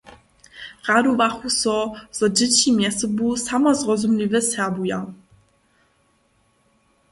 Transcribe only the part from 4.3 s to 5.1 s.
serbuja.